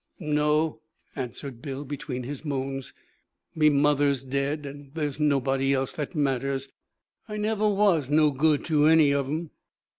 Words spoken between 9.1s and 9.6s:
of 'em.'